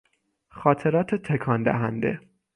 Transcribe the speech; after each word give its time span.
خاطرات 0.49 1.15
تکان 1.15 1.63
دهنده 1.63 2.19